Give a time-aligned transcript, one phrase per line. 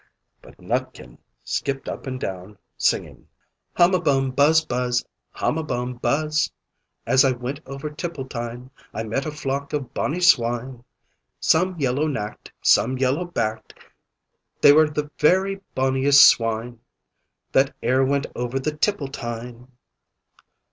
[0.41, 3.27] But Nutkin skipped up and down, singing
[3.75, 4.31] "Hum a bum!
[4.31, 4.65] buzz!
[4.65, 5.05] buzz!
[5.29, 6.51] Hum a bum buzz!
[7.05, 10.83] As I went over Tipple tine I met a flock of bonny swine;
[11.39, 13.75] Some yellow nacked, some yellow backed!
[14.59, 16.79] They were the very bonniest swine
[17.51, 19.67] That e'er went over the Tipple tine."